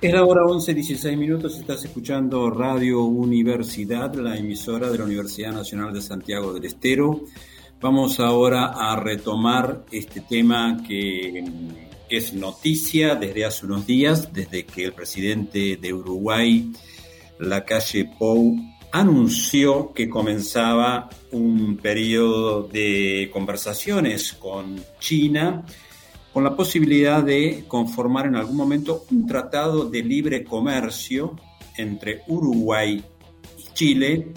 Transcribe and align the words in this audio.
Es 0.00 0.12
la 0.12 0.24
hora 0.24 0.44
11, 0.44 0.74
16 0.74 1.18
minutos, 1.18 1.58
estás 1.58 1.84
escuchando 1.84 2.50
Radio 2.50 3.02
Universidad, 3.02 4.14
la 4.14 4.36
emisora 4.36 4.90
de 4.90 4.98
la 4.98 5.02
Universidad 5.02 5.50
Nacional 5.50 5.92
de 5.92 6.00
Santiago 6.00 6.52
del 6.52 6.66
Estero. 6.66 7.22
Vamos 7.80 8.20
ahora 8.20 8.66
a 8.66 8.94
retomar 8.94 9.84
este 9.90 10.20
tema 10.20 10.80
que 10.86 11.42
es 12.08 12.32
noticia 12.32 13.16
desde 13.16 13.44
hace 13.44 13.66
unos 13.66 13.88
días, 13.88 14.32
desde 14.32 14.64
que 14.64 14.84
el 14.84 14.92
presidente 14.92 15.76
de 15.82 15.92
Uruguay, 15.92 16.70
la 17.40 17.64
calle 17.64 18.08
Pou, 18.20 18.54
anunció 18.92 19.92
que 19.92 20.08
comenzaba 20.08 21.10
un 21.32 21.76
periodo 21.76 22.62
de 22.62 23.28
conversaciones 23.32 24.32
con 24.34 24.80
China 25.00 25.64
con 26.32 26.44
la 26.44 26.54
posibilidad 26.54 27.22
de 27.22 27.64
conformar 27.66 28.26
en 28.26 28.36
algún 28.36 28.56
momento 28.56 29.04
un 29.10 29.26
tratado 29.26 29.88
de 29.88 30.02
libre 30.02 30.44
comercio 30.44 31.36
entre 31.76 32.22
Uruguay 32.28 33.02
y 33.58 33.74
Chile, 33.74 34.32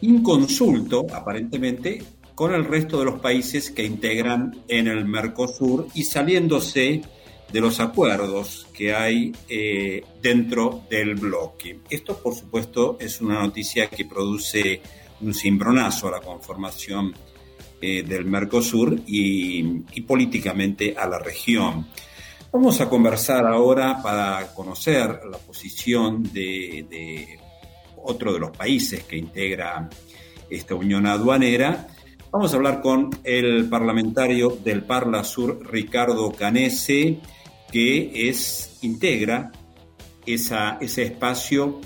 inconsulto 0.00 1.06
aparentemente 1.12 2.02
con 2.34 2.54
el 2.54 2.64
resto 2.64 3.00
de 3.00 3.04
los 3.06 3.20
países 3.20 3.70
que 3.70 3.84
integran 3.84 4.62
en 4.68 4.86
el 4.86 5.04
Mercosur 5.04 5.88
y 5.94 6.04
saliéndose 6.04 7.02
de 7.52 7.60
los 7.60 7.80
acuerdos 7.80 8.66
que 8.72 8.94
hay 8.94 9.32
eh, 9.48 10.04
dentro 10.22 10.82
del 10.88 11.14
bloque. 11.14 11.80
Esto, 11.90 12.16
por 12.18 12.34
supuesto, 12.34 12.96
es 13.00 13.20
una 13.20 13.40
noticia 13.40 13.88
que 13.88 14.04
produce 14.04 14.80
un 15.20 15.34
cimbronazo 15.34 16.08
a 16.08 16.12
la 16.12 16.20
conformación 16.20 17.14
eh, 17.80 18.02
del 18.02 18.24
Mercosur 18.24 18.98
y, 19.06 19.62
políticamente 20.02 20.96
a 20.96 21.06
la 21.06 21.18
región. 21.18 21.86
Vamos 22.52 22.80
a 22.80 22.88
conversar 22.88 23.46
ahora 23.46 24.02
para 24.02 24.52
conocer 24.54 25.20
la 25.30 25.38
posición 25.38 26.22
de, 26.32 27.38
otro 28.02 28.32
de 28.32 28.40
los 28.40 28.50
países 28.56 29.04
que 29.04 29.16
integra 29.16 29.88
esta 30.50 30.74
unión 30.74 31.06
aduanera. 31.06 31.86
Vamos 32.32 32.52
a 32.52 32.56
hablar 32.56 32.80
con 32.80 33.10
el 33.22 33.68
parlamentario 33.68 34.58
del 34.64 34.82
Parla 34.82 35.22
Sur, 35.22 35.60
Ricardo 35.70 36.32
Canese, 36.32 37.20
que 37.70 38.28
es, 38.28 38.78
integra 38.82 39.52
esa, 40.26 40.78
ese 40.80 41.02
espacio 41.04 41.80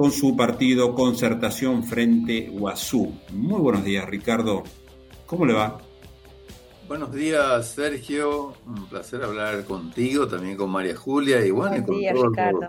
con 0.00 0.12
su 0.12 0.36
partido 0.36 0.94
Concertación 0.94 1.84
Frente 1.84 2.48
Guazú. 2.48 3.12
Muy 3.32 3.60
buenos 3.60 3.84
días, 3.84 4.06
Ricardo. 4.06 4.62
¿Cómo 5.30 5.46
le 5.46 5.52
va? 5.52 5.80
Buenos 6.88 7.14
días, 7.14 7.68
Sergio. 7.68 8.52
Un 8.66 8.88
placer 8.88 9.22
hablar 9.22 9.62
contigo, 9.64 10.26
también 10.26 10.56
con 10.56 10.70
María 10.70 10.96
Julia 10.96 11.46
y 11.46 11.52
bueno, 11.52 11.86
con, 11.86 12.00
todos 12.02 12.60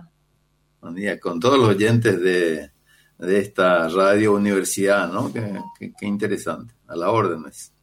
Los, 0.84 1.20
con 1.20 1.40
todos 1.40 1.58
los 1.58 1.70
oyentes 1.70 2.22
de, 2.22 2.70
esta 3.18 3.90
radio 3.90 4.34
universidad, 4.34 5.12
¿no? 5.12 5.34
Qué, 5.34 5.90
interesante. 6.04 6.76
A 6.88 6.96
la 6.96 7.10
órdenes. 7.10 7.74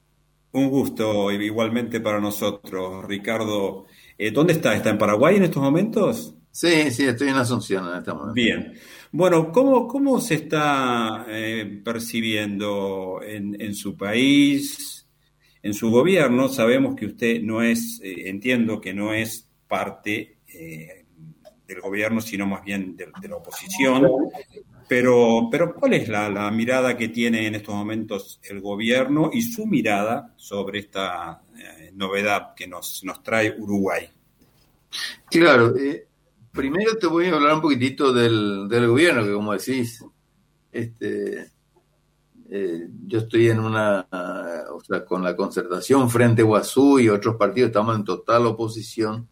Un 0.52 0.70
gusto, 0.70 1.32
igualmente 1.32 1.98
para 1.98 2.20
nosotros, 2.20 3.04
Ricardo. 3.04 3.86
Eh, 4.16 4.30
¿Dónde 4.30 4.52
está? 4.52 4.76
¿Está 4.76 4.90
en 4.90 4.98
Paraguay 4.98 5.38
en 5.38 5.42
estos 5.42 5.60
momentos? 5.60 6.36
Sí, 6.52 6.92
sí, 6.92 7.04
estoy 7.04 7.30
en 7.30 7.34
Asunción 7.34 7.84
en 7.88 7.98
este 7.98 8.12
momento. 8.12 8.34
Bien. 8.34 8.74
Bueno, 9.10 9.52
¿cómo, 9.52 9.88
cómo 9.88 10.20
se 10.20 10.34
está 10.34 11.24
eh, 11.28 11.80
percibiendo 11.82 13.20
en, 13.22 13.74
su 13.74 13.96
país, 13.96 15.06
en 15.62 15.72
su 15.72 15.90
gobierno? 15.90 16.48
Sabemos 16.48 16.94
que 16.94 17.06
usted 17.06 17.40
no 17.40 17.62
es, 17.62 18.00
eh, 18.02 18.28
entiendo 18.28 18.80
que 18.80 18.92
no 18.92 19.14
es 19.14 19.48
parte 19.66 20.38
eh, 20.48 21.06
del 21.66 21.80
gobierno, 21.80 22.20
sino 22.20 22.46
más 22.46 22.62
bien 22.62 22.96
de, 22.96 23.08
la 23.28 23.36
oposición. 23.36 24.06
Pero, 24.86 25.48
pero 25.50 25.74
¿cuál 25.74 25.94
es 25.94 26.08
la, 26.08 26.50
mirada 26.50 26.96
que 26.96 27.08
tiene 27.08 27.46
en 27.46 27.54
estos 27.54 27.74
momentos 27.74 28.40
el 28.42 28.60
gobierno 28.60 29.30
y 29.32 29.40
su 29.42 29.66
mirada 29.66 30.34
sobre 30.36 30.80
esta 30.80 31.42
novedad 31.94 32.54
que 32.54 32.66
nos, 32.66 33.02
nos 33.04 33.22
trae 33.22 33.54
Uruguay? 33.58 34.08
Claro, 35.30 35.74
primero 36.58 36.96
te 36.96 37.06
voy 37.06 37.26
a 37.26 37.36
hablar 37.36 37.54
un 37.54 37.60
poquitito 37.60 38.12
del, 38.12 38.68
gobierno, 38.68 39.22
que 39.24 39.32
como 39.32 39.52
decís, 39.52 40.04
este, 40.72 41.52
eh, 42.50 42.88
yo 43.06 43.18
estoy 43.20 43.48
en 43.48 43.60
una, 43.60 44.08
o 44.72 44.80
sea, 44.80 45.04
con 45.04 45.22
la 45.22 45.36
concertación 45.36 46.10
frente 46.10 46.42
a 46.42 46.46
Guazú 46.46 46.98
y 46.98 47.10
otros 47.10 47.36
partidos 47.36 47.68
estamos 47.68 47.94
en 47.94 48.02
total 48.02 48.44
oposición, 48.46 49.28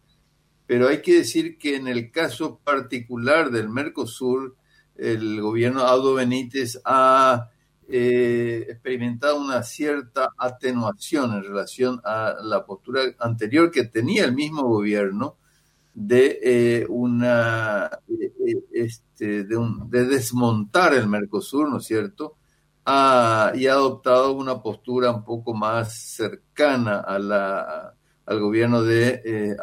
pero 0.65 0.87
hay 0.87 1.01
que 1.01 1.15
decir 1.15 1.57
que 1.57 1.75
en 1.75 1.89
el 1.89 2.11
caso 2.11 2.61
particular 2.63 3.51
del 3.51 3.67
Mercosur, 3.67 4.55
el 4.95 5.41
gobierno 5.41 5.85
Aldo 5.85 6.13
Benítez 6.13 6.79
ha 6.85 7.49
eh, 7.89 8.67
experimentado 8.69 9.37
una 9.37 9.63
cierta 9.63 10.29
atenuación 10.37 11.33
en 11.33 11.43
relación 11.43 11.99
a 12.05 12.37
la 12.41 12.65
postura 12.65 13.01
anterior 13.19 13.69
que 13.69 13.83
tenía 13.83 14.23
el 14.23 14.33
mismo 14.33 14.63
gobierno, 14.63 15.35
de 15.99 16.39
eh, 16.43 16.85
una 16.89 17.89
eh, 18.07 18.31
eh, 18.45 18.63
este, 18.71 19.45
de, 19.45 19.57
un, 19.57 19.89
de, 19.89 20.05
desmontar 20.05 20.93
el 20.93 21.07
Mercosur, 21.07 21.67
¿no 21.67 21.77
es 21.77 21.85
cierto? 21.85 22.35
y 22.85 22.89
ha 23.67 23.73
adoptado 23.73 24.31
una 24.31 24.61
postura 24.61 25.11
un 25.11 25.25
poco 25.25 25.53
más 25.53 25.93
cercana 25.93 26.99
a 26.99 27.19
la, 27.19 27.93
al 28.25 28.39
gobierno 28.39 28.81
de, 28.83 29.57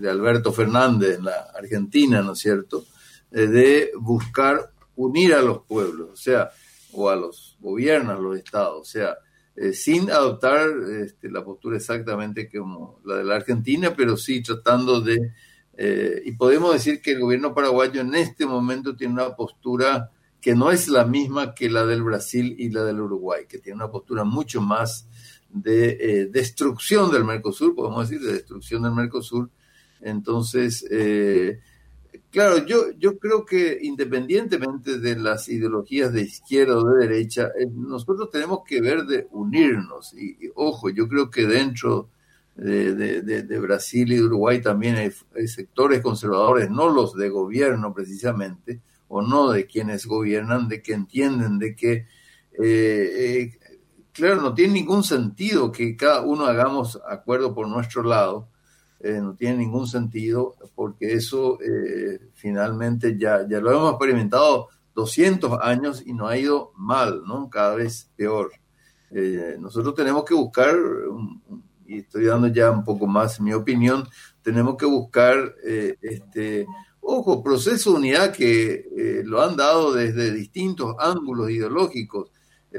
de, 0.00 0.10
Alberto 0.10 0.52
Fernández 0.52 1.16
en 1.16 1.24
la 1.24 1.52
Argentina, 1.56 2.20
¿no 2.20 2.32
es 2.32 2.40
cierto? 2.40 2.84
de 3.30 3.92
buscar 3.98 4.70
unir 4.96 5.32
a 5.32 5.40
los 5.40 5.62
pueblos, 5.62 6.10
o 6.12 6.16
sea, 6.16 6.50
o 6.92 7.08
a 7.08 7.16
los 7.16 7.56
gobiernos, 7.60 8.20
los 8.20 8.36
estados, 8.36 8.80
o 8.80 8.84
sea, 8.84 9.16
eh, 9.56 9.72
sin 9.72 10.10
adoptar 10.10 10.68
este, 11.00 11.30
la 11.30 11.44
postura 11.44 11.76
exactamente 11.76 12.48
como 12.48 13.00
la 13.04 13.16
de 13.16 13.24
la 13.24 13.36
Argentina, 13.36 13.94
pero 13.96 14.16
sí 14.16 14.42
tratando 14.42 15.00
de, 15.00 15.32
eh, 15.76 16.22
y 16.24 16.32
podemos 16.32 16.72
decir 16.72 17.00
que 17.00 17.12
el 17.12 17.20
gobierno 17.20 17.54
paraguayo 17.54 18.00
en 18.00 18.14
este 18.16 18.46
momento 18.46 18.96
tiene 18.96 19.14
una 19.14 19.36
postura 19.36 20.10
que 20.40 20.56
no 20.56 20.72
es 20.72 20.88
la 20.88 21.04
misma 21.04 21.54
que 21.54 21.70
la 21.70 21.86
del 21.86 22.02
Brasil 22.02 22.56
y 22.58 22.70
la 22.70 22.84
del 22.84 23.00
Uruguay, 23.00 23.44
que 23.48 23.58
tiene 23.58 23.76
una 23.76 23.90
postura 23.90 24.24
mucho 24.24 24.60
más 24.60 25.08
de 25.48 25.98
eh, 26.00 26.26
destrucción 26.26 27.12
del 27.12 27.24
Mercosur, 27.24 27.76
podemos 27.76 28.08
decir, 28.08 28.26
de 28.26 28.32
destrucción 28.32 28.82
del 28.82 28.92
Mercosur. 28.92 29.50
Entonces, 30.00 30.84
Claro, 32.30 32.64
yo, 32.66 32.92
yo 32.98 33.18
creo 33.18 33.44
que 33.44 33.78
independientemente 33.82 34.98
de 34.98 35.16
las 35.16 35.48
ideologías 35.48 36.12
de 36.12 36.22
izquierda 36.22 36.78
o 36.78 36.84
de 36.84 37.06
derecha, 37.06 37.50
eh, 37.58 37.66
nosotros 37.72 38.30
tenemos 38.30 38.60
que 38.66 38.80
ver 38.80 39.04
de 39.04 39.26
unirnos. 39.30 40.14
Y, 40.14 40.36
ojo, 40.54 40.90
yo 40.90 41.08
creo 41.08 41.30
que 41.30 41.46
dentro 41.46 42.10
de, 42.56 43.58
Brasil 43.60 44.12
y 44.12 44.16
de 44.16 44.24
Uruguay 44.24 44.60
también 44.60 44.96
hay, 44.96 45.48
sectores 45.48 46.00
conservadores, 46.02 46.70
no 46.70 46.88
los 46.88 47.14
de 47.14 47.28
gobierno 47.28 47.92
precisamente, 47.92 48.80
o 49.08 49.22
no 49.22 49.50
de 49.50 49.66
quienes 49.66 50.06
gobiernan, 50.06 50.68
de 50.68 50.82
que 50.82 50.92
entienden 50.92 51.58
de 51.58 51.74
que, 51.74 52.06
eh, 52.58 52.58
eh, 52.58 53.58
claro, 54.12 54.40
no 54.40 54.54
tiene 54.54 54.74
ningún 54.74 55.02
sentido 55.02 55.72
que 55.72 55.96
cada 55.96 56.22
uno 56.22 56.46
hagamos 56.46 57.00
acuerdo 57.08 57.54
por 57.54 57.68
nuestro 57.68 58.02
lado 58.02 58.48
eh, 59.00 59.20
no 59.20 59.34
tiene 59.34 59.58
ningún 59.58 59.86
sentido 59.86 60.54
porque 60.74 61.12
eso 61.12 61.58
eh, 61.60 62.20
finalmente 62.34 63.18
ya, 63.18 63.46
ya 63.48 63.60
lo 63.60 63.70
hemos 63.70 63.90
experimentado 63.90 64.68
200 64.94 65.58
años 65.60 66.02
y 66.06 66.12
no 66.12 66.26
ha 66.26 66.38
ido 66.38 66.72
mal, 66.76 67.22
¿no? 67.26 67.50
Cada 67.50 67.74
vez 67.74 68.10
peor. 68.16 68.52
Eh, 69.10 69.56
nosotros 69.60 69.94
tenemos 69.94 70.24
que 70.24 70.34
buscar, 70.34 70.74
y 71.86 71.98
estoy 71.98 72.24
dando 72.24 72.48
ya 72.48 72.70
un 72.70 72.84
poco 72.84 73.06
más 73.06 73.40
mi 73.40 73.52
opinión, 73.52 74.08
tenemos 74.42 74.76
que 74.76 74.86
buscar, 74.86 75.54
este, 76.00 76.66
ojo, 77.00 77.42
proceso 77.42 77.92
de 77.92 77.98
unidad 77.98 78.32
que 78.32 79.22
lo 79.24 79.42
han 79.42 79.56
dado 79.56 79.92
desde 79.92 80.32
distintos 80.32 80.96
ángulos 80.98 81.50
ideológicos, 81.50 82.30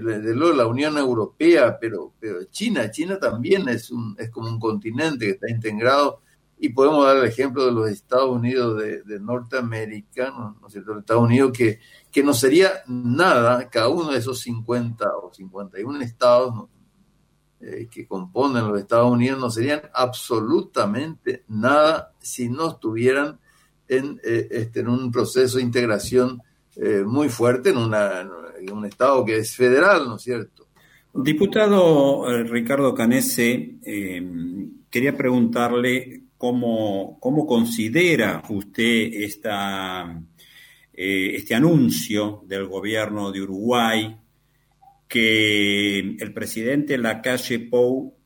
de 0.01 0.35
la 0.55 0.67
Unión 0.67 0.97
Europea, 0.97 1.77
pero, 1.79 2.13
pero 2.19 2.43
China, 2.45 2.91
China 2.91 3.17
también 3.17 3.69
es, 3.69 3.91
un, 3.91 4.15
es 4.19 4.29
como 4.29 4.49
un 4.49 4.59
continente 4.59 5.25
que 5.25 5.31
está 5.31 5.49
integrado. 5.49 6.21
Y 6.57 6.69
podemos 6.69 7.05
dar 7.05 7.17
el 7.17 7.25
ejemplo 7.25 7.65
de 7.65 7.71
los 7.71 7.89
Estados 7.89 8.29
Unidos 8.29 8.81
de, 9.05 9.19
Norteamérica, 9.19 10.31
¿no, 10.31 10.67
es 10.67 10.73
cierto? 10.73 10.97
Estados 10.97 11.23
Unidos 11.23 11.51
que, 11.53 11.79
que 12.11 12.23
no 12.23 12.33
sería 12.33 12.71
nada, 12.87 13.69
cada 13.69 13.89
uno 13.89 14.11
de 14.11 14.19
esos 14.19 14.39
50 14.39 15.05
o 15.17 15.33
51 15.33 16.01
estados 16.01 16.69
eh, 17.61 17.87
que 17.89 18.05
componen 18.05 18.67
los 18.67 18.79
Estados 18.79 19.11
Unidos 19.11 19.39
no 19.39 19.49
serían 19.49 19.81
absolutamente 19.93 21.45
nada 21.47 22.13
si 22.19 22.49
no 22.49 22.71
estuvieran 22.71 23.39
en, 23.87 24.19
eh, 24.23 24.47
este, 24.51 24.81
en 24.81 24.89
un 24.89 25.11
proceso 25.11 25.57
de 25.57 25.63
integración 25.63 26.41
eh, 26.77 27.03
muy 27.05 27.29
fuerte 27.29 27.69
en, 27.69 27.77
una, 27.77 28.29
un 28.71 28.85
Estado 28.85 29.23
que 29.23 29.37
es 29.37 29.55
federal, 29.55 30.07
¿no 30.07 30.17
es 30.17 30.23
cierto? 30.23 30.67
Diputado 31.13 32.29
eh, 32.29 32.43
Ricardo 32.43 32.93
Canese, 32.93 33.77
eh, 33.83 34.23
quería 34.89 35.15
preguntarle 35.15 36.23
cómo, 36.37 37.17
cómo 37.19 37.45
considera 37.45 38.43
usted 38.49 39.13
esta, 39.13 40.21
este 40.91 41.55
anuncio 41.55 42.43
del 42.45 42.67
gobierno 42.67 43.31
de 43.31 43.41
Uruguay 43.41 44.17
que 45.07 45.99
el 45.99 46.33
presidente 46.33 46.97
Lacalle 46.97 47.59
Pou 47.59 48.17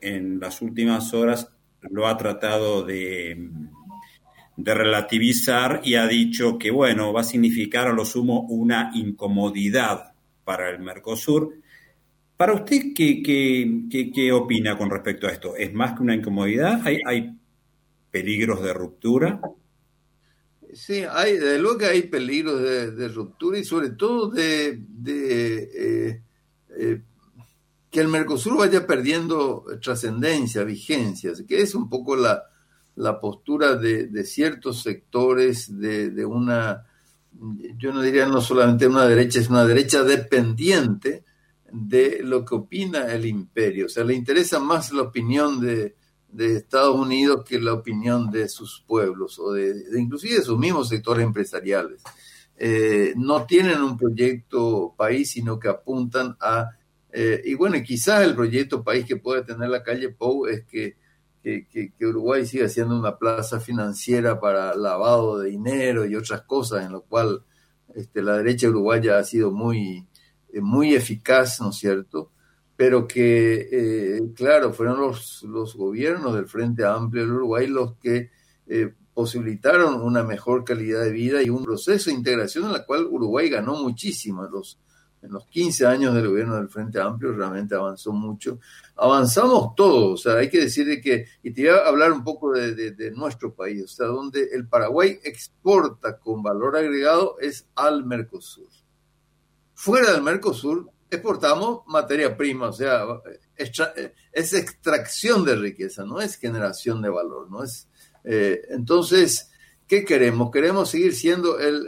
en 0.00 0.40
las 0.40 0.62
últimas 0.62 1.12
horas 1.12 1.50
lo 1.82 2.06
ha 2.06 2.16
tratado 2.16 2.84
de, 2.84 3.50
de 4.58 4.74
relativizar 4.74 5.82
y 5.84 5.94
ha 5.94 6.08
dicho 6.08 6.58
que, 6.58 6.72
bueno, 6.72 7.12
va 7.12 7.20
a 7.20 7.24
significar 7.24 7.86
a 7.86 7.92
lo 7.92 8.04
sumo 8.04 8.40
una 8.48 8.90
incomodidad 8.92 10.12
para 10.42 10.68
el 10.68 10.80
Mercosur. 10.80 11.54
Para 12.36 12.54
usted, 12.54 12.92
¿qué, 12.92 13.22
qué, 13.22 14.10
qué, 14.12 14.32
opina 14.32 14.76
con 14.76 14.90
respecto 14.90 15.28
a 15.28 15.30
esto? 15.30 15.54
¿Es 15.54 15.72
más 15.72 15.92
que 15.92 16.02
una 16.02 16.16
incomodidad? 16.16 16.80
¿Hay, 16.84 16.98
hay 17.06 17.38
peligros 18.10 18.60
de 18.64 18.74
ruptura? 18.74 19.40
Sí, 20.72 21.04
hay, 21.08 21.34
desde 21.34 21.60
luego 21.60 21.78
que 21.78 21.86
hay 21.86 22.02
peligros 22.02 22.60
de, 22.60 23.08
ruptura 23.08 23.58
y 23.60 23.64
sobre 23.64 23.90
todo 23.90 24.28
de, 24.28 24.82
eh, 25.06 26.22
eh, 26.76 27.02
que 27.92 28.00
el 28.00 28.08
Mercosur 28.08 28.58
vaya 28.58 28.84
perdiendo 28.84 29.64
trascendencia, 29.80 30.64
vigencia, 30.64 31.30
que 31.46 31.62
es 31.62 31.76
un 31.76 31.88
poco 31.88 32.16
la, 32.16 32.42
la 32.98 33.20
postura 33.20 33.76
de, 33.76 34.24
ciertos 34.24 34.82
sectores 34.82 35.78
de, 35.78 36.24
una, 36.26 36.84
yo 37.76 37.92
no 37.92 38.02
diría 38.02 38.26
no 38.26 38.40
solamente 38.40 38.88
una 38.88 39.06
derecha, 39.06 39.38
es 39.38 39.48
una 39.48 39.64
derecha 39.64 40.02
dependiente 40.02 41.24
de 41.70 42.20
lo 42.22 42.44
que 42.44 42.56
opina 42.56 43.12
el 43.12 43.24
imperio. 43.26 43.86
O 43.86 43.88
sea, 43.88 44.04
le 44.04 44.14
interesa 44.14 44.58
más 44.58 44.92
la 44.92 45.02
opinión 45.02 45.60
de, 45.60 45.94
Estados 46.36 46.96
Unidos 46.96 47.44
que 47.48 47.58
la 47.58 47.72
opinión 47.72 48.30
de 48.30 48.48
sus 48.48 48.84
pueblos 48.86 49.38
o 49.38 49.52
de, 49.52 49.74
inclusive 49.96 50.36
de 50.36 50.42
sus 50.42 50.58
mismos 50.58 50.88
sectores 50.88 51.24
empresariales. 51.24 52.02
Eh, 52.56 53.14
no 53.16 53.46
tienen 53.46 53.80
un 53.80 53.96
proyecto 53.96 54.92
país, 54.96 55.30
sino 55.30 55.58
que 55.58 55.68
apuntan 55.68 56.36
a 56.40 56.70
eh, 57.10 57.40
y 57.44 57.54
bueno, 57.54 57.76
quizás 57.82 58.22
el 58.24 58.34
proyecto 58.34 58.84
país 58.84 59.06
que 59.06 59.16
puede 59.16 59.42
tener 59.42 59.68
la 59.68 59.82
calle 59.82 60.10
Pou 60.10 60.46
es 60.46 60.64
que, 60.64 60.96
que, 61.42 61.92
Uruguay 62.00 62.46
siga 62.46 62.68
siendo 62.68 62.98
una 62.98 63.16
plaza 63.16 63.60
financiera 63.60 64.40
para 64.40 64.74
lavado 64.74 65.38
de 65.38 65.50
dinero 65.50 66.04
y 66.06 66.14
otras 66.14 66.42
cosas, 66.42 66.84
en 66.84 66.92
lo 66.92 67.02
cual 67.02 67.42
este, 67.94 68.22
la 68.22 68.36
derecha 68.36 68.68
uruguaya 68.68 69.18
ha 69.18 69.24
sido 69.24 69.50
muy, 69.50 70.06
eh, 70.52 70.60
muy 70.60 70.94
eficaz, 70.94 71.60
¿no 71.60 71.70
es 71.70 71.76
cierto? 71.76 72.32
Pero 72.76 73.08
que, 73.08 73.68
eh, 73.72 74.20
claro, 74.34 74.72
fueron 74.72 75.00
los, 75.00 75.42
los 75.42 75.74
gobiernos 75.74 76.34
del 76.34 76.46
Frente 76.46 76.84
Amplio 76.84 77.22
del 77.22 77.32
Uruguay 77.32 77.66
los 77.66 77.96
que 77.96 78.30
posibilitaron 79.14 80.00
una 80.00 80.22
mejor 80.22 80.62
calidad 80.62 81.02
de 81.02 81.10
vida 81.10 81.42
y 81.42 81.50
un 81.50 81.64
proceso 81.64 82.10
de 82.10 82.16
integración 82.16 82.66
en 82.66 82.72
la 82.72 82.84
cual 82.84 83.06
Uruguay 83.06 83.48
ganó 83.48 83.74
muchísimo. 83.74 84.44
Los, 84.44 84.78
en 85.22 85.32
los 85.32 85.46
15 85.46 85.86
años 85.86 86.14
del 86.14 86.28
gobierno 86.28 86.56
del 86.56 86.68
Frente 86.68 87.00
Amplio 87.00 87.32
realmente 87.32 87.74
avanzó 87.74 88.12
mucho. 88.12 88.58
Avanzamos 88.96 89.74
todos, 89.74 90.12
o 90.12 90.16
sea, 90.16 90.38
hay 90.38 90.48
que 90.48 90.60
decir 90.60 91.00
que, 91.00 91.26
y 91.42 91.50
te 91.52 91.62
iba 91.62 91.76
a 91.76 91.88
hablar 91.88 92.12
un 92.12 92.24
poco 92.24 92.52
de, 92.52 93.12
nuestro 93.14 93.54
país, 93.54 93.82
o 93.84 93.88
sea, 93.88 94.06
donde 94.06 94.48
el 94.52 94.68
Paraguay 94.68 95.18
exporta 95.22 96.18
con 96.18 96.42
valor 96.42 96.76
agregado 96.76 97.36
es 97.40 97.66
al 97.74 98.04
Mercosur. 98.04 98.68
Fuera 99.74 100.12
del 100.12 100.22
Mercosur 100.22 100.90
exportamos 101.10 101.82
materia 101.86 102.36
prima, 102.36 102.68
o 102.68 102.72
sea, 102.72 103.04
es 103.56 104.52
extracción 104.52 105.44
de 105.44 105.56
riqueza, 105.56 106.04
no 106.04 106.20
es 106.20 106.36
generación 106.36 107.02
de 107.02 107.08
valor, 107.08 107.50
no 107.50 107.64
es... 107.64 107.88
Eh, 108.24 108.62
entonces, 108.70 109.50
¿Qué 109.88 110.04
queremos? 110.04 110.50
Queremos 110.50 110.90
seguir 110.90 111.14
siendo 111.14 111.58
el, 111.58 111.82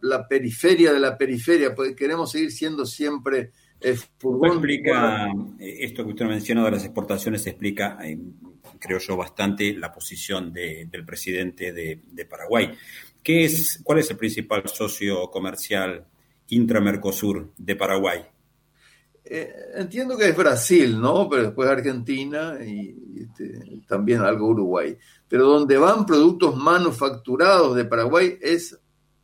la, 0.00 0.26
periferia 0.28 0.92
de 0.92 0.98
la 0.98 1.16
periferia, 1.16 1.76
pues 1.76 1.94
queremos 1.94 2.32
seguir 2.32 2.50
siendo 2.50 2.84
siempre 2.84 3.52
el 3.80 3.96
furgón. 3.96 4.54
explica 4.54 5.28
eh, 5.60 5.76
esto 5.82 6.04
que 6.04 6.10
usted 6.10 6.26
mencionó 6.26 6.64
de 6.64 6.72
las 6.72 6.84
exportaciones? 6.84 7.46
Explica, 7.46 7.98
eh, 8.02 8.18
creo 8.80 8.98
yo, 8.98 9.16
bastante 9.16 9.72
la 9.74 9.92
posición 9.92 10.52
del 10.52 11.04
presidente 11.06 11.72
de, 11.72 12.26
Paraguay. 12.28 12.72
¿Qué 13.22 13.44
es, 13.44 13.80
¿Cuál 13.84 14.00
es 14.00 14.10
el 14.10 14.16
principal 14.16 14.64
socio 14.66 15.30
comercial 15.30 16.04
intra-Mercosur 16.48 17.52
de 17.56 17.76
Paraguay? 17.76 18.22
Eh, 19.24 19.52
entiendo 19.76 20.16
que 20.16 20.28
es 20.28 20.36
Brasil, 20.36 21.00
¿no? 21.00 21.28
Pero 21.28 21.44
después 21.44 21.68
Argentina 21.68 22.58
y 22.64 22.94
este, 23.22 23.82
también 23.86 24.20
algo 24.22 24.48
Uruguay 24.48 24.96
pero 25.30 25.46
donde 25.46 25.78
van 25.78 26.06
productos 26.06 26.56
manufacturados 26.56 27.76
de 27.76 27.84
Paraguay 27.84 28.36
es 28.42 28.76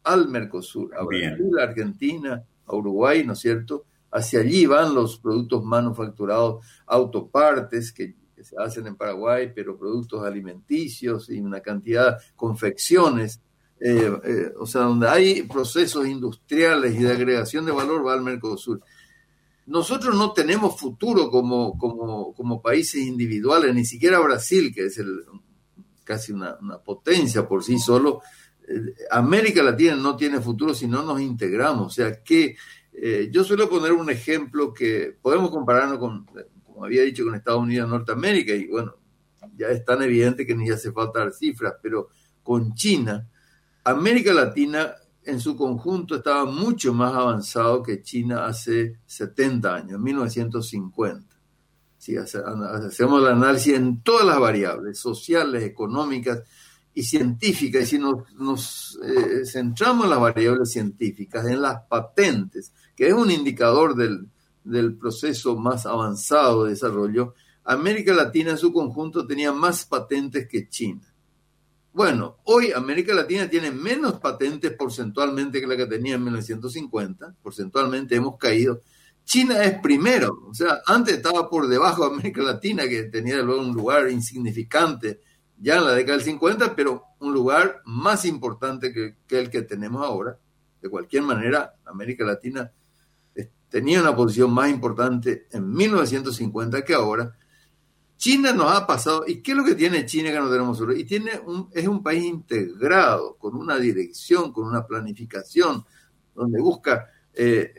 al 0.04 0.28
Mercosur, 0.28 0.96
a 0.96 1.04
Brasil, 1.04 1.50
a 1.58 1.64
Argentina, 1.64 2.44
a 2.64 2.76
Uruguay, 2.76 3.26
¿no 3.26 3.32
es 3.32 3.40
cierto? 3.40 3.86
Hacia 4.12 4.38
allí 4.38 4.66
van 4.66 4.94
los 4.94 5.18
productos 5.18 5.64
manufacturados, 5.64 6.64
autopartes 6.86 7.92
que, 7.92 8.14
se 8.40 8.54
hacen 8.56 8.86
en 8.86 8.94
Paraguay, 8.94 9.50
pero 9.52 9.76
productos 9.76 10.22
alimenticios 10.22 11.28
y 11.28 11.40
una 11.40 11.60
cantidad, 11.60 12.16
confecciones, 12.36 13.40
eh, 13.80 14.12
eh, 14.22 14.52
o 14.60 14.66
sea, 14.66 14.82
donde 14.82 15.08
hay 15.08 15.42
procesos 15.42 16.06
industriales 16.06 16.94
y 16.94 17.00
de 17.00 17.10
agregación 17.10 17.66
de 17.66 17.72
valor 17.72 18.06
va 18.06 18.12
al 18.12 18.22
Mercosur. 18.22 18.80
Nosotros 19.66 20.14
no 20.14 20.32
tenemos 20.32 20.78
futuro 20.78 21.30
como, 21.30 21.76
como, 21.78 22.62
países 22.62 23.02
individuales, 23.02 23.74
ni 23.74 23.84
siquiera 23.84 24.20
Brasil, 24.20 24.72
que 24.72 24.86
es 24.86 24.98
el, 24.98 25.24
casi 26.04 26.32
una, 26.32 26.56
potencia 26.84 27.48
por 27.48 27.64
sí 27.64 27.78
solo. 27.78 28.20
Eh, 28.68 28.94
América 29.10 29.62
Latina 29.62 29.96
no 29.96 30.16
tiene 30.16 30.40
futuro 30.40 30.72
si 30.72 30.86
no 30.86 31.02
nos 31.02 31.20
integramos. 31.20 31.86
O 31.86 31.90
sea 31.90 32.22
que 32.22 32.56
eh, 32.92 33.28
yo 33.32 33.42
suelo 33.42 33.68
poner 33.68 33.92
un 33.92 34.08
ejemplo 34.08 34.72
que 34.72 35.16
podemos 35.20 35.50
compararnos 35.50 35.98
con, 35.98 36.26
como 36.64 36.84
había 36.84 37.02
dicho, 37.02 37.24
con 37.24 37.34
Estados 37.34 37.62
Unidos 37.62 37.88
Norteamérica, 37.90 38.54
y 38.54 38.68
bueno, 38.68 38.94
ya 39.56 39.68
es 39.68 39.84
tan 39.84 40.02
evidente 40.02 40.46
que 40.46 40.54
ni 40.54 40.70
hace 40.70 40.92
falta 40.92 41.20
dar 41.20 41.32
cifras, 41.32 41.74
pero 41.82 42.08
con 42.42 42.74
China, 42.74 43.28
América 43.82 44.32
Latina 44.32 44.94
en 45.26 45.40
su 45.40 45.56
conjunto 45.56 46.16
estaba 46.16 46.44
mucho 46.44 46.94
más 46.94 47.12
avanzado 47.12 47.82
que 47.82 48.02
China 48.02 48.46
hace 48.46 49.00
70 49.06 49.74
años, 49.74 50.00
1950 50.00 51.36
hacemos 52.14 53.22
el 53.22 53.28
análisis 53.28 53.74
en 53.74 54.02
todas 54.02 54.26
las 54.26 54.38
variables, 54.38 54.98
sociales, 54.98 55.64
económicas 55.64 56.42
y 56.94 57.02
científicas, 57.02 57.82
y 57.82 57.86
si 57.86 57.98
nos, 57.98 58.98
eh, 59.02 59.44
centramos 59.44 60.04
en 60.04 60.10
las 60.10 60.20
variables 60.20 60.70
científicas, 60.70 61.46
en 61.46 61.60
las 61.60 61.82
patentes, 61.88 62.72
que 62.94 63.08
es 63.08 63.12
un 63.12 63.30
indicador 63.30 63.94
del, 63.94 64.28
del 64.64 64.94
proceso 64.96 65.56
más 65.56 65.86
avanzado 65.86 66.64
de 66.64 66.70
desarrollo, 66.70 67.34
América 67.64 68.14
Latina 68.14 68.52
en 68.52 68.58
su 68.58 68.72
conjunto 68.72 69.26
tenía 69.26 69.52
más 69.52 69.84
patentes 69.84 70.48
que 70.48 70.68
China. 70.68 71.02
Bueno, 71.96 72.36
hoy 72.44 72.72
América 72.72 73.14
Latina 73.14 73.48
tiene 73.48 73.70
menos 73.70 74.20
patentes 74.20 74.70
porcentualmente 74.72 75.62
que 75.62 75.66
la 75.66 75.78
que 75.78 75.86
tenía 75.86 76.16
en 76.16 76.24
1950, 76.24 77.36
porcentualmente 77.42 78.14
hemos 78.14 78.36
caído, 78.36 78.82
China 79.24 79.64
es 79.64 79.80
primero, 79.80 80.42
o 80.46 80.52
sea, 80.52 80.82
antes 80.84 81.14
estaba 81.14 81.48
por 81.48 81.66
debajo 81.68 82.06
de 82.06 82.14
América 82.14 82.42
Latina, 82.42 82.86
que 82.86 83.04
tenía 83.04 83.38
luego 83.38 83.62
un 83.62 83.72
lugar 83.72 84.10
insignificante 84.10 85.20
ya 85.56 85.76
en 85.76 85.84
la 85.86 85.92
década 85.92 86.18
del 86.18 86.26
50, 86.26 86.76
pero 86.76 87.02
un 87.20 87.32
lugar 87.32 87.80
más 87.86 88.26
importante 88.26 88.92
que, 88.92 89.16
el 89.30 89.48
que 89.48 89.62
tenemos 89.62 90.04
ahora. 90.04 90.38
De 90.82 90.90
cualquier 90.90 91.22
manera, 91.22 91.76
América 91.86 92.26
Latina 92.26 92.70
tenía 93.70 94.02
una 94.02 94.14
posición 94.14 94.52
más 94.52 94.68
importante 94.68 95.46
en 95.50 95.72
1950 95.72 96.84
que 96.84 96.92
ahora. 96.92 97.38
China 98.16 98.52
nos 98.52 98.72
ha 98.72 98.86
pasado, 98.86 99.24
¿y 99.26 99.42
qué 99.42 99.52
es 99.52 99.56
lo 99.56 99.64
que 99.64 99.74
tiene 99.74 100.06
China 100.06 100.30
que 100.30 100.38
no 100.38 100.48
tenemos 100.48 100.78
nosotros? 100.78 100.98
Y 100.98 101.04
tiene 101.04 101.32
un, 101.44 101.68
es 101.72 101.86
un 101.86 102.02
país 102.02 102.24
integrado, 102.24 103.36
con 103.36 103.54
una 103.54 103.76
dirección, 103.78 104.52
con 104.52 104.66
una 104.66 104.86
planificación, 104.86 105.84
donde 106.34 106.60
busca 106.60 107.06
eh, 107.38 107.70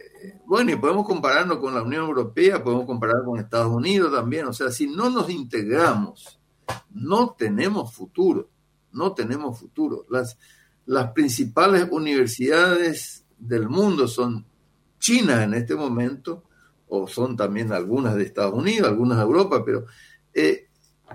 bueno, 0.46 0.72
y 0.72 0.75
podemos 0.75 1.06
compararnos 1.06 1.58
con 1.58 1.74
la 1.74 1.82
Unión 1.82 2.06
Europea, 2.06 2.63
podemos 2.63 2.86
comparar 2.86 3.24
con 3.25 3.39
Estados 3.39 3.74
Unidos 3.74 4.13
también. 4.13 4.46
O 4.46 4.53
sea, 4.53 4.70
si 4.70 4.88
no 4.88 5.10
nos 5.10 5.29
integramos, 5.32 6.39
no 6.91 7.36
tenemos 7.38 7.94
futuro, 7.94 8.50
no 8.91 9.13
tenemos 9.13 9.60
futuro. 9.60 10.06
Las, 10.10 10.38
las 10.86 11.12
principales 11.12 11.88
universidades 11.89 13.25
del 13.39 13.67
mundo 13.67 14.08
son 14.08 14.46
chinas 15.00 15.44
en 15.44 15.56
este 15.56 15.75
momento, 15.75 16.44
o 16.88 17.08
son 17.08 17.36
también 17.36 17.72
algunas 17.74 18.15
de 18.15 18.24
Estados 18.24 18.53
Unidos, 18.53 18.88
algunas 18.88 19.17
de 19.17 19.24
Europa, 19.24 19.63
pero 19.65 19.86
eh, 20.38 20.67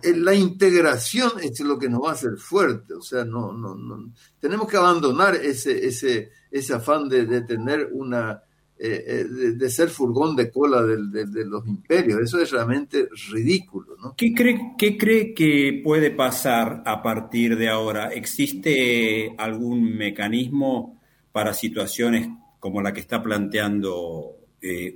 eh, 0.02 0.16
la 0.16 0.34
integración 0.34 1.30
es 1.40 1.60
lo 1.60 1.78
que 1.78 1.88
nos 1.88 2.02
va 2.02 2.10
a 2.10 2.14
hacer 2.14 2.36
fuerte. 2.36 2.94
O 2.94 3.02
sea, 3.02 3.24
no, 3.24 3.52
no, 3.52 3.76
no 3.76 4.12
tenemos 4.40 4.66
que 4.66 4.76
abandonar 4.76 5.36
ese, 5.36 5.86
ese, 5.86 6.30
ese 6.50 6.74
afán 6.74 7.08
de, 7.08 7.42
tener 7.42 7.90
una 7.92 8.42
eh, 8.76 9.24
de, 9.56 9.70
ser 9.70 9.90
furgón 9.90 10.34
de 10.34 10.50
cola 10.50 10.82
de, 10.82 11.44
los 11.44 11.68
imperios. 11.68 12.20
Eso 12.20 12.40
es 12.40 12.50
realmente 12.50 13.08
ridículo. 13.30 13.94
¿Qué, 14.16 14.34
cree, 14.34 14.74
¿Qué 14.76 14.98
cree 14.98 15.32
que 15.34 15.80
puede 15.84 16.10
pasar 16.10 16.82
a 16.84 17.00
partir 17.00 17.56
de 17.56 17.68
ahora? 17.68 18.12
¿Existe 18.12 19.36
algún 19.38 19.96
mecanismo 19.96 21.00
para 21.30 21.54
situaciones 21.54 22.28
como 22.58 22.82
la 22.82 22.92
que 22.92 23.00
está 23.00 23.22
planteando 23.22 24.36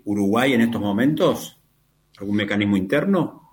Uruguay 0.04 0.52
en 0.54 0.62
estos 0.62 0.80
momentos? 0.80 1.60
¿Algún 2.18 2.36
mecanismo 2.36 2.76
interno? 2.76 3.45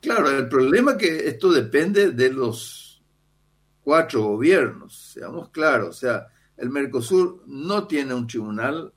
Claro, 0.00 0.30
el 0.30 0.48
problema 0.48 0.92
es 0.92 0.96
que 0.98 1.28
esto 1.28 1.52
depende 1.52 2.12
de 2.12 2.32
los 2.32 3.02
cuatro 3.82 4.22
gobiernos, 4.22 5.12
seamos 5.14 5.50
claros. 5.50 5.96
O 5.96 5.98
sea, 5.98 6.28
el 6.56 6.70
Mercosur 6.70 7.42
no 7.46 7.86
tiene 7.86 8.14
un 8.14 8.26
tribunal, 8.26 8.92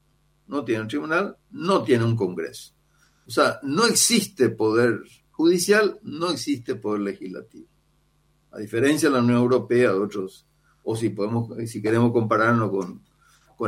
no 0.47 0.63
tiene 0.63 0.81
un 0.81 0.87
tribunal, 0.87 1.37
no 1.51 1.83
tiene 1.83 2.03
un 2.03 2.15
Congreso. 2.15 2.73
O 3.25 3.31
sea, 3.31 3.59
no 3.63 3.85
existe 3.85 4.49
poder 4.49 5.01
judicial, 5.31 5.99
no 6.03 6.29
existe 6.29 6.75
poder 6.75 7.01
legislativo. 7.01 7.67
A 8.51 8.59
diferencia 8.59 9.09
de 9.09 9.15
la 9.15 9.23
Unión 9.23 9.39
Europea, 9.39 9.91
de 9.91 9.99
otros, 9.99 10.45
o 10.83 10.95
si 10.95 11.09
podemos, 11.09 11.49
si 11.69 11.81
queremos 11.81 12.11
compararnos 12.11 12.69
con, 12.69 13.01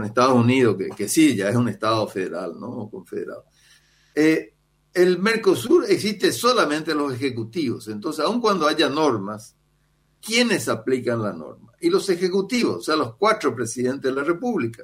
Estados 0.03 0.33
Unidos, 0.33 0.75
que, 0.75 0.89
que, 0.89 1.07
sí, 1.07 1.35
ya 1.35 1.49
es 1.49 1.55
un 1.55 1.69
Estado 1.69 2.07
federal, 2.07 2.59
¿no? 2.59 2.89
Confederado. 2.89 3.45
Eh, 4.15 4.52
el 4.93 5.19
Mercosur 5.19 5.85
existe 5.89 6.31
solamente 6.31 6.93
los 6.93 7.13
ejecutivos. 7.13 7.87
Entonces, 7.87 8.23
aun 8.23 8.39
cuando 8.39 8.67
haya 8.67 8.89
normas, 8.89 9.55
¿quiénes 10.21 10.69
aplican 10.69 11.21
la 11.21 11.33
norma? 11.33 11.71
Y 11.81 11.89
los 11.89 12.09
ejecutivos, 12.09 12.77
o 12.77 12.81
sea, 12.81 12.95
los 12.95 13.15
cuatro 13.15 13.55
presidentes 13.55 14.03
de 14.03 14.11
la 14.11 14.23
República. 14.23 14.83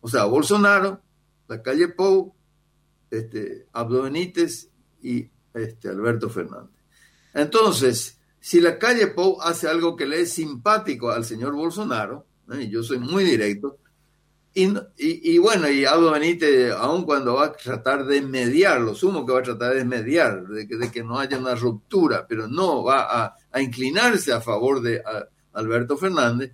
O 0.00 0.08
sea, 0.08 0.24
Bolsonaro, 0.24 1.02
la 1.48 1.62
calle 1.62 1.88
Pou, 1.88 2.34
este, 3.10 3.66
Abdo 3.72 4.02
Benítez 4.02 4.70
y 5.02 5.28
este, 5.52 5.88
Alberto 5.88 6.30
Fernández. 6.30 6.70
Entonces, 7.34 8.18
si 8.38 8.60
la 8.60 8.78
calle 8.78 9.08
Pou 9.08 9.40
hace 9.42 9.68
algo 9.68 9.96
que 9.96 10.06
le 10.06 10.20
es 10.20 10.32
simpático 10.32 11.10
al 11.10 11.24
señor 11.24 11.54
Bolsonaro, 11.54 12.24
¿eh? 12.52 12.68
yo 12.68 12.82
soy 12.82 12.98
muy 12.98 13.24
directo, 13.24 13.78
y, 14.52 15.38
bueno, 15.38 15.68
y 15.68 15.84
Aldo 15.84 16.10
Benítez, 16.10 16.72
aun 16.72 17.04
cuando 17.04 17.34
va 17.34 17.46
a 17.46 17.52
tratar 17.52 18.04
de 18.04 18.20
mediar, 18.20 18.80
lo 18.80 18.94
sumo 18.94 19.24
que 19.24 19.32
va 19.32 19.38
a 19.38 19.44
tratar 19.44 19.74
de 19.74 19.84
mediar, 19.84 20.46
de 20.48 20.66
que, 20.66 20.76
de 20.76 20.90
que 20.90 21.04
no 21.04 21.18
haya 21.18 21.38
una 21.38 21.54
ruptura, 21.54 22.26
pero 22.26 22.48
no 22.48 22.82
va 22.82 23.36
a, 23.52 23.62
inclinarse 23.62 24.32
a 24.32 24.40
favor 24.40 24.80
de 24.80 25.02
Alberto 25.52 25.96
Fernández, 25.96 26.52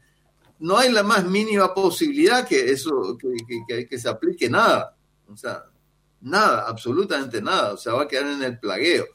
no 0.58 0.76
hay 0.76 0.92
la 0.92 1.02
más 1.02 1.24
mínima 1.24 1.72
posibilidad 1.72 2.46
que 2.46 2.70
eso, 2.70 3.16
que, 3.18 3.86
que, 3.86 3.98
se 3.98 4.08
aplique 4.08 4.48
nada. 4.48 4.96
O 5.28 5.36
sea, 5.36 5.64
nada, 6.20 6.66
absolutamente 6.66 7.42
nada. 7.42 7.74
O 7.74 7.76
sea, 7.76 7.94
va 7.94 8.02
a 8.02 8.08
quedar 8.08 8.26
en 8.26 8.42
el 8.42 8.58
plagueo. 8.58 9.06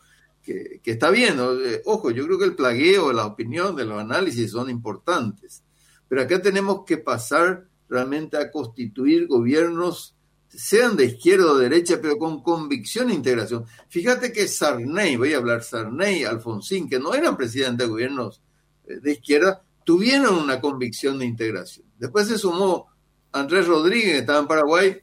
Que, 0.44 0.82
está 0.84 1.10
bien, 1.10 1.38
eh, 1.40 1.82
ojo, 1.86 2.12
yo 2.12 2.26
creo 2.26 2.38
que 2.38 2.46
el 2.46 2.56
plagueo, 2.56 3.14
la 3.14 3.26
opinión 3.26 3.76
de 3.76 3.86
los 3.86 4.00
análisis 4.00 4.52
son 4.52 4.70
importantes. 4.70 5.64
Pero 6.08 6.22
acá 6.22 6.42
tenemos 6.42 6.84
que 6.86 6.98
pasar 6.98 7.68
realmente 7.92 8.38
a 8.38 8.50
constituir 8.50 9.28
gobiernos, 9.28 10.16
sean 10.48 10.96
de 10.96 11.06
izquierda 11.06 11.52
o 11.52 11.58
derecha, 11.58 12.00
pero 12.02 12.18
con 12.18 12.42
convicción 12.42 13.10
e 13.10 13.14
integración. 13.14 13.66
Fíjate 13.90 14.32
que 14.32 14.48
Sarney, 14.48 15.18
voy 15.18 15.34
a 15.34 15.38
hablar 15.38 15.62
Sarney, 15.62 16.24
Alfonsín, 16.24 16.90
que 16.90 17.00
no 17.00 17.14
eran 17.14 17.36
presidentes 17.36 17.86
de 17.86 17.92
gobiernos 17.92 18.42
eh, 18.86 19.00
de 19.02 19.12
izquierda, 19.12 19.62
tuvieron 19.84 20.36
una 20.36 20.62
convicción 20.62 21.20
de 21.20 21.26
integración. 21.26 21.86
Después 22.00 22.30
se 22.30 22.38
sumó 22.38 22.88
Andrés 23.34 23.68
Rodríguez, 23.68 24.14
que 24.14 24.18
estaba 24.20 24.40
en 24.40 24.48
Paraguay, 24.48 24.98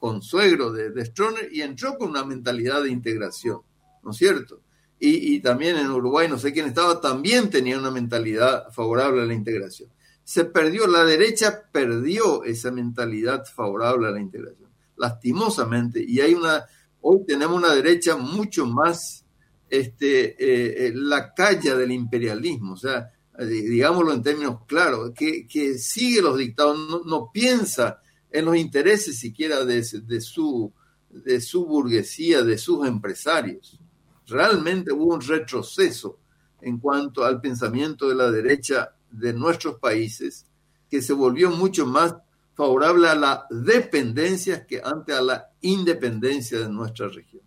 consuegro 0.00 0.72
de, 0.72 0.90
de 0.90 1.04
Stroner, 1.04 1.48
y 1.52 1.62
entró 1.62 1.96
con 1.96 2.10
una 2.10 2.24
mentalidad 2.24 2.82
de 2.82 2.90
integración, 2.90 3.60
¿no 4.02 4.10
es 4.10 4.16
cierto? 4.16 4.62
Y, 4.98 5.40
también 5.40 5.76
en 5.76 5.90
Uruguay, 5.90 6.26
no 6.26 6.38
sé 6.38 6.54
quién 6.54 6.66
estaba, 6.66 7.02
también 7.02 7.50
tenía 7.50 7.78
una 7.78 7.90
mentalidad 7.90 8.72
favorable 8.72 9.22
a 9.22 9.26
la 9.26 9.34
integración 9.34 9.90
se 10.26 10.44
perdió, 10.44 10.88
la 10.88 11.04
derecha 11.04 11.62
perdió 11.70 12.42
esa 12.42 12.72
mentalidad 12.72 13.44
favorable 13.44 14.08
a 14.08 14.10
la 14.10 14.20
integración, 14.20 14.68
lastimosamente, 14.96 16.04
y 16.04 16.20
hay 16.20 16.34
una, 16.34 16.64
hoy 17.00 17.24
tenemos 17.24 17.56
una 17.56 17.72
derecha 17.72 18.16
mucho 18.16 18.66
más 18.66 19.24
este, 19.70 20.30
eh, 20.30 20.88
eh, 20.88 20.92
la 20.96 21.32
calle 21.32 21.76
del 21.76 21.92
imperialismo, 21.92 22.72
o 22.72 22.76
sea, 22.76 23.08
digámoslo 23.38 24.14
en 24.14 24.22
términos 24.24 24.62
claros, 24.66 25.12
que, 25.14 25.78
sigue 25.78 26.20
los 26.20 26.36
dictados, 26.36 26.76
no, 27.06 27.30
piensa 27.32 28.00
en 28.28 28.46
los 28.46 28.56
intereses 28.56 29.20
siquiera 29.20 29.64
de, 29.64 29.76
de, 29.76 30.20
su, 30.20 30.72
de 31.08 31.40
su 31.40 31.66
burguesía, 31.66 32.42
de 32.42 32.58
sus 32.58 32.84
empresarios. 32.84 33.78
Realmente 34.26 34.92
hubo 34.92 35.14
un 35.14 35.20
retroceso 35.20 36.18
en 36.60 36.78
cuanto 36.78 37.24
al 37.24 37.40
pensamiento 37.40 38.08
de 38.08 38.16
la 38.16 38.28
derecha 38.28 38.95
de 39.16 39.32
nuestros 39.32 39.78
países 39.78 40.46
que 40.90 41.02
se 41.02 41.12
volvió 41.12 41.50
mucho 41.50 41.86
más 41.86 42.14
favorable 42.54 43.08
a 43.08 43.14
la 43.14 43.46
dependencia 43.50 44.66
que 44.66 44.80
ante 44.82 45.12
a 45.12 45.20
la 45.20 45.48
independencia 45.60 46.58
de 46.58 46.68
nuestra 46.68 47.08
región. 47.08 47.42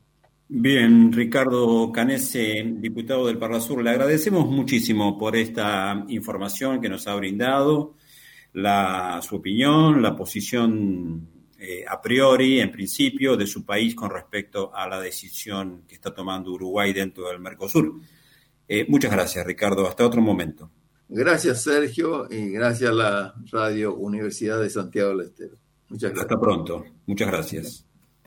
Bien, 0.47 1.11
Ricardo 1.11 1.91
Canese, 1.91 2.63
diputado 2.77 3.27
del 3.27 3.61
Sur, 3.61 3.83
le 3.83 3.91
agradecemos 3.91 4.47
muchísimo 4.47 5.17
por 5.17 5.35
esta 5.35 6.05
información 6.07 6.81
que 6.81 6.89
nos 6.89 7.07
ha 7.07 7.15
brindado, 7.15 7.95
la, 8.53 9.19
su 9.21 9.35
opinión, 9.35 10.01
la 10.01 10.15
posición 10.15 11.27
eh, 11.59 11.83
a 11.87 12.01
priori, 12.01 12.61
en 12.61 12.71
principio, 12.71 13.35
de 13.35 13.45
su 13.45 13.65
país 13.65 13.93
con 13.93 14.09
respecto 14.09 14.73
a 14.73 14.87
la 14.87 14.99
decisión 14.99 15.83
que 15.87 15.95
está 15.95 16.13
tomando 16.13 16.51
Uruguay 16.51 16.93
dentro 16.93 17.27
del 17.27 17.39
Mercosur. 17.39 17.99
Eh, 18.67 18.85
muchas 18.87 19.11
gracias, 19.11 19.45
Ricardo. 19.45 19.87
Hasta 19.87 20.05
otro 20.05 20.21
momento. 20.21 20.71
Gracias, 21.09 21.63
Sergio, 21.63 22.27
y 22.29 22.51
gracias 22.51 22.91
a 22.91 22.93
la 22.93 23.33
Radio 23.51 23.95
Universidad 23.95 24.61
de 24.61 24.69
Santiago 24.69 25.09
del 25.09 25.27
Estero. 25.27 25.57
Muchas 25.89 26.11
gracias. 26.11 26.31
Hasta 26.31 26.39
pronto. 26.39 26.85
Muchas 27.07 27.27
gracias. 27.27 27.88